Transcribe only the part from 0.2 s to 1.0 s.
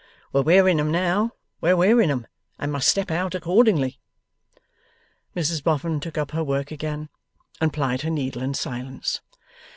We're wearing 'em